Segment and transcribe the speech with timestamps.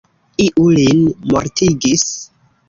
[0.45, 1.03] Iu lin
[1.35, 2.07] mortigis!